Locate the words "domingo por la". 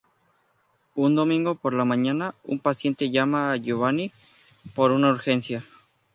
1.13-1.85